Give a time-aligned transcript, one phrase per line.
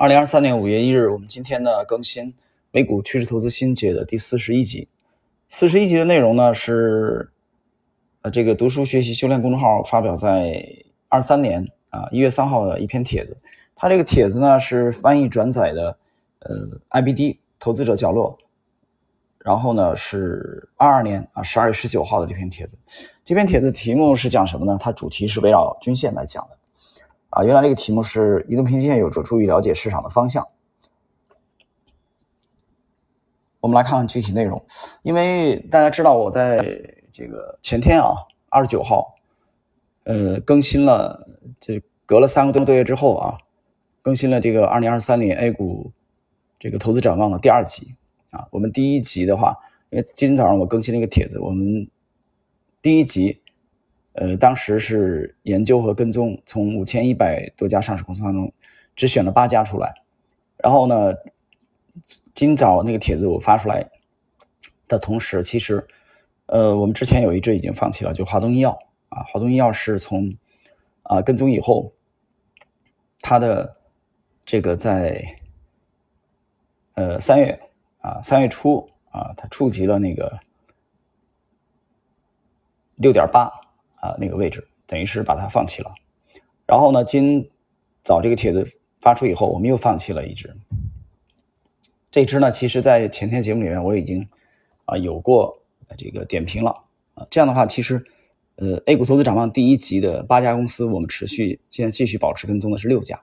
[0.00, 2.32] 二零二三年五月一日，我们今天呢更新
[2.70, 4.86] 美股趋势投资新解的第四十一集。
[5.48, 7.28] 四十一集的内容呢是，
[8.22, 10.64] 呃，这个读书学习修炼公众号发表在
[11.08, 13.36] 二三年啊一月三号的一篇帖子。
[13.74, 15.98] 它这个帖子呢是翻译转载的，
[16.38, 16.56] 呃
[16.90, 18.38] ，IBD 投资者角落。
[19.40, 22.78] 然后呢是二二年啊十二月十九号的这篇帖子，
[23.24, 24.78] 这篇帖子题目是讲什么呢？
[24.80, 26.56] 它主题是围绕均线来讲的，
[27.30, 30.46] 啊，原来这个题目是移动平均线有助于了解市场的方向。
[33.60, 34.64] 我们来看看具体内容，
[35.02, 38.14] 因为大家知道我在这个前天啊
[38.48, 39.16] 二十九号，
[40.04, 41.26] 呃，更新了，
[41.58, 43.38] 这隔了三个多多月之后啊，
[44.00, 45.92] 更新了这个二零二三年 A 股
[46.58, 47.94] 这个投资展望的第二集。
[48.30, 49.56] 啊，我们第一集的话，
[49.90, 51.90] 因为今天早上我更新了一个帖子，我们
[52.82, 53.40] 第一集，
[54.18, 58.52] 呃，当时是研究和跟踪，从五千一百多家上市公司当中，
[58.96, 59.94] 只选了八家出来。
[60.56, 61.14] 然后呢，
[62.34, 63.88] 今早那个帖子我发出来
[64.88, 65.86] 的同时，其实，
[66.46, 70.36] 呃，我们之前有一只已经放弃了，就华东医药啊，华东医药是从
[71.02, 71.92] 啊跟踪以后，
[73.20, 73.76] 它的
[74.44, 75.24] 这个在
[76.94, 77.60] 呃三月。
[78.00, 80.38] 啊，三月初啊，它触及了那个
[82.94, 83.50] 六点八
[84.00, 85.92] 啊那个位置，等于是把它放弃了。
[86.66, 87.50] 然后呢，今
[88.02, 88.66] 早这个帖子
[89.00, 90.54] 发出以后，我们又放弃了一只。
[92.10, 94.28] 这只呢，其实在前天节目里面我已经
[94.84, 95.62] 啊有过
[95.96, 96.70] 这个点评了
[97.14, 97.26] 啊。
[97.30, 98.04] 这样的话，其实
[98.56, 103.20] 呃，A 股投资展望第一集的八家公司，我们持续现在继续保持跟踪的是六家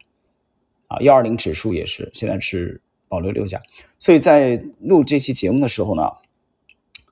[0.87, 2.81] 啊，幺二零指数也是现在是。
[3.07, 3.61] 保留六家，
[3.99, 6.09] 所以在录这期节目的时候呢，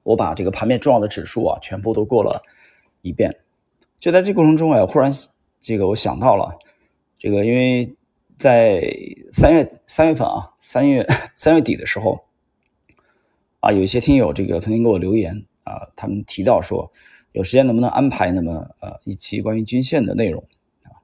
[0.02, 2.42] 我把这个盘面重要的指数啊全部都过了
[3.04, 3.43] 一遍。
[4.04, 5.10] 就在这过程中啊，忽然
[5.62, 6.60] 这个我想到了，
[7.18, 7.96] 这个因为
[8.36, 8.84] 在
[9.32, 12.26] 三月三月份啊，三月三月底的时候
[13.62, 16.92] 啊，有一些听友这个曾经给我留言啊，他们提到说
[17.32, 18.52] 有时间能不能安排那么
[18.82, 20.44] 呃一期关于均线的内容
[20.82, 21.00] 啊。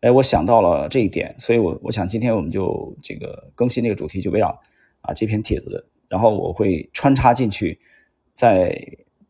[0.00, 4.58] 哎，我想到了这一点，所以我我想今天我们就这个更新这个主题，就围绕
[5.02, 7.78] 啊这篇帖子，然后我会穿插进去，
[8.32, 8.74] 在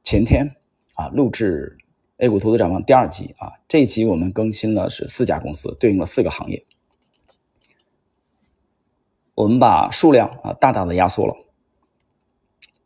[0.05, 0.49] 前天
[0.95, 1.77] 啊录制
[2.19, 6.65] A 股投资展望第二集啊，这一集我们更新了是四家公司，对应了四个行业，
[9.35, 11.35] 我们把数量啊大大的压缩了，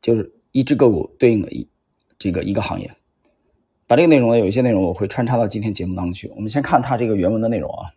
[0.01, 1.69] 就是一只个股对应了一
[2.19, 2.91] 这个一个行业。
[3.87, 6.29] 把这个内容呢，有一些内容我会穿插到今天节目当中去。
[6.37, 7.93] 我们先看它这个原文的内容啊。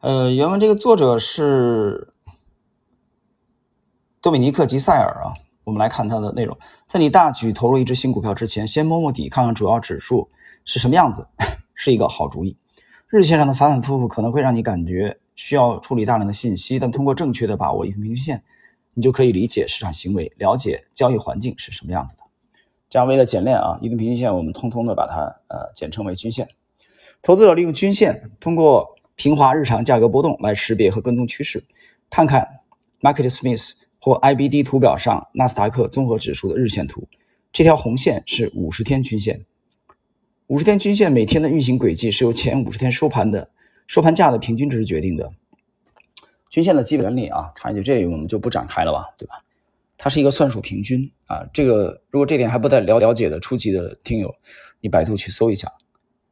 [0.00, 2.12] 呃，原文这个作者是
[4.20, 5.32] 多米尼克·吉塞尔啊。
[5.64, 6.56] 我们来看它的内容。
[6.86, 10.30] 在你大举投入一只新股票之前，先摸摸底，看看主要指数
[10.64, 11.26] 是什么样子，
[11.74, 12.56] 是一个好主意。
[13.08, 18.42] 日线上的反反复复可能会让你感觉需要处理大量的信息，但通过正确的把握移动平均线，
[18.94, 22.22] 你就可以理解市场行为，了解交易环境是什么样子的。
[22.90, 26.48] 这样为了简练啊，移动平均线我们通通的把它呃简称为均线。
[27.22, 31.64] 投资者利用均线，通过平滑日常价格波动来识别和跟踪趋势。
[32.10, 32.46] 看看
[33.00, 33.72] Market Smith
[34.04, 37.08] 或 IBD 图表上纳斯达克综合指数的日线图，
[37.50, 39.46] 这条红线是五十天均线。
[40.48, 43.48] 五十天均线每天的运行轨迹是由前五十天收盘的
[43.86, 45.32] 收盘价的平均值决定的。
[46.50, 49.42] 均线的基本原理啊，插一句，这里我们就不展开了吧，对吧？
[49.96, 54.30] 它是一个算术平均啊，这个如果这点还不太了了解的初级的听友，
[54.82, 55.72] 你百度去搜一下，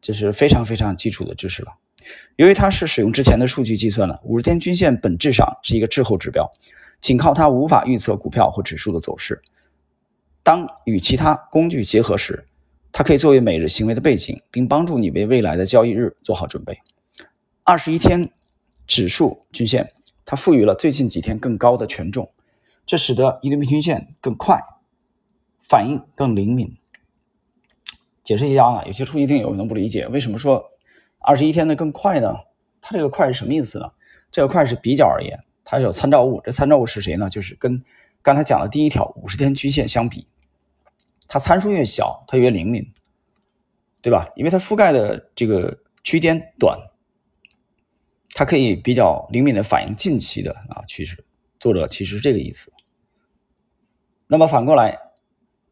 [0.03, 1.73] 这是非常非常基础的知识了。
[2.37, 6.47] 由于它是使用之前的数据计算的，五十天均线本质上是一个滞后指标，
[7.03, 9.43] 仅靠它无法预测股票或指数的走势。
[10.43, 12.47] 当与其他工具结合时，
[12.91, 16.79] 它可以作为每日行为的背景，并帮助你为未来的交易日做好准备。
[17.65, 18.31] 二十一天
[18.87, 19.93] 指数均线，
[20.25, 22.31] 它赋予了最近几天更高的权重。
[22.85, 24.61] 这使得移动平均线更快，
[25.61, 26.77] 反应更灵敏。
[28.23, 30.73] 解释一下啊，有些初级听友可能不理解，为什么说
[31.19, 32.37] 二十一天的更快呢？
[32.81, 33.91] 它这个快是什么意思呢？
[34.33, 35.39] 这个快是比较而言，
[35.73, 37.31] 它有参照物，这参照物是谁呢？
[37.31, 37.83] 就是跟
[38.21, 40.27] 刚才讲的第一条五十天均线相比，
[41.27, 42.93] 它参数越小，它越灵敏，
[44.03, 44.29] 对吧？
[44.37, 46.79] 因为它覆盖的这个区间短，
[48.35, 51.25] 它可以比较灵敏的反映近期的啊趋势。
[51.59, 52.71] 作者其实是这个意思。
[54.27, 54.99] 那么反过来，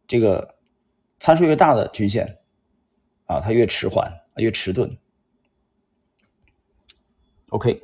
[0.09, 0.55] 这个
[1.19, 2.39] 参数越大的均线
[3.27, 4.97] 啊，它越迟缓，越迟钝。
[7.51, 7.83] OK，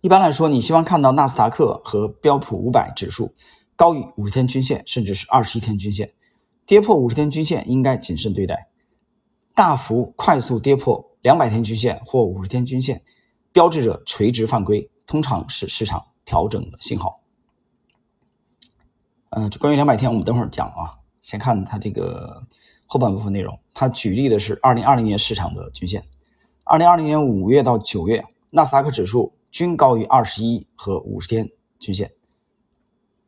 [0.00, 3.34] 一般来说，你希望看到纳斯达克和标普五百指数
[3.74, 6.12] 高于五十天均线，甚至是二十一天均线，
[6.66, 8.68] 跌破五十天均线应该谨慎对待。
[9.56, 13.02] 大幅快速跌破两百天均线或五十天均线，
[13.50, 17.20] 标志着垂直犯规，通常是市场调整的信号。
[19.30, 20.94] 嗯，关于两百天，我们等会儿讲啊。
[21.20, 22.46] 先看它这个
[22.86, 26.04] 后半部分内容，它举例的是二零二零年市场的均线。
[26.62, 32.12] 二零二零年五月到九月，纳斯达克指数均高于二十一和五十天均线。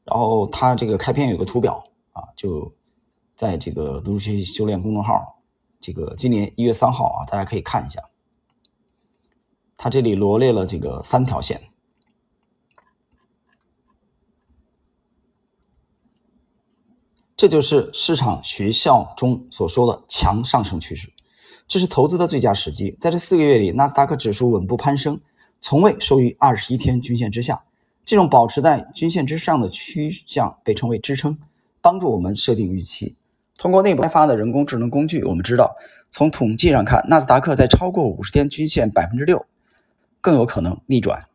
[0.04, 2.74] 然后它这个开篇有个图表啊，就
[3.34, 5.40] 在这个读书学习修炼公众号，
[5.80, 8.02] 这个今年一月三号啊，大家可以看一下。
[9.76, 11.62] 它这里罗列了这个三条线。
[17.36, 21.10] 这就是市场学校中所说的强上升趋势，
[21.66, 22.94] 这是投资的最佳时机。
[23.00, 25.18] 在这四个月里，纳斯达克指数稳步攀升，
[25.60, 27.62] 从未收于二十一天均线之下。
[28.04, 31.38] 这种保持在均线之上的趋向被称为支撑，
[31.80, 33.14] 帮助我们设定预期。
[33.56, 35.76] 通过内部开发的人工智能工具，我们知道，
[36.10, 39.46] 从统计上看，纳斯达克在超过五十天均线百分之六
[40.20, 41.26] 更有可能逆转。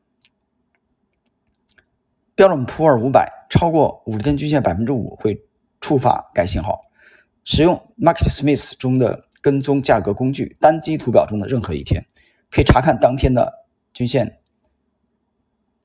[2.36, 5.42] 标准普尔五百超过五十天均线百分之五会。
[5.82, 6.82] 触发该信号，
[7.44, 12.04] 使用 Market Smith 中的跟踪价格工具单击图表中的任何一天，
[12.50, 13.65] 可以查看当天的
[13.96, 14.38] 均线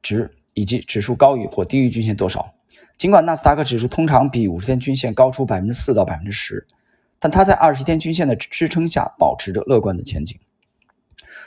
[0.03, 2.53] 值以及指数高于或低于均线多少。
[2.99, 6.67] 尽管纳斯达克指数通常比五十天均线高出百分之四到百分之十，
[7.19, 10.39] 但它在二十天均线的支撑下保持着乐观的前景。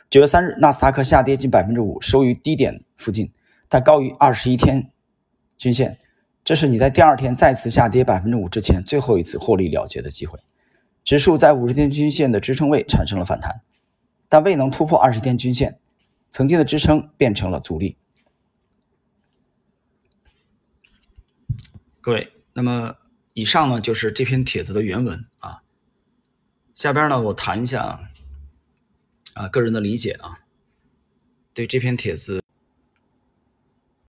[0.09, 3.31] 九月三日，纳斯达克下跌近百分之五，收于低点附近，
[3.67, 4.89] 但高于二十一天
[5.57, 5.99] 均线。
[6.43, 10.39] 这是你在第二天再次下跌百分之五之前最后一次获利了结的机会。
[11.03, 13.61] 指数在五十天均线的支撑位产生了反弹，
[14.27, 15.77] 但未能突破二十天均线，
[16.33, 17.95] 曾经的支撑变成了阻力。
[22.01, 22.97] 各位，那么
[23.35, 25.61] 以上呢就是这篇帖子的原文啊。
[26.73, 28.09] 下边呢我谈一下
[29.35, 30.39] 啊个人的理解啊，
[31.53, 32.42] 对这篇帖子。